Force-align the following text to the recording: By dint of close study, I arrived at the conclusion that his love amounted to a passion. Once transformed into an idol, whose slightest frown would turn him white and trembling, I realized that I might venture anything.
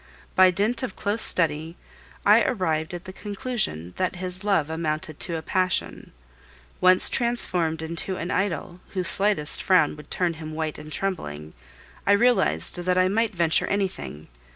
By 0.33 0.49
dint 0.49 0.81
of 0.81 0.95
close 0.95 1.21
study, 1.21 1.77
I 2.25 2.41
arrived 2.41 2.95
at 2.95 3.05
the 3.05 3.13
conclusion 3.13 3.93
that 3.97 4.15
his 4.15 4.43
love 4.43 4.67
amounted 4.67 5.19
to 5.19 5.37
a 5.37 5.43
passion. 5.43 6.11
Once 6.79 7.07
transformed 7.07 7.83
into 7.83 8.15
an 8.15 8.31
idol, 8.31 8.79
whose 8.95 9.07
slightest 9.09 9.61
frown 9.61 9.95
would 9.97 10.09
turn 10.09 10.33
him 10.41 10.55
white 10.55 10.79
and 10.79 10.91
trembling, 10.91 11.53
I 12.07 12.13
realized 12.13 12.77
that 12.77 12.97
I 12.97 13.09
might 13.09 13.35
venture 13.35 13.67
anything. 13.67 14.27